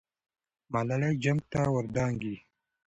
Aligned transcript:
ملالۍ 0.73 1.13
جنګ 1.23 1.41
ته 1.51 1.61
ور 1.73 1.85
دانګي. 1.95 2.35